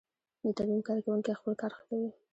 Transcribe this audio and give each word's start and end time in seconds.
د 0.43 0.45
ترمیم 0.57 0.81
کارکوونکی 0.87 1.37
خپل 1.39 1.53
کار 1.61 1.71
ښه 1.77 1.83
کوي. 1.89 2.09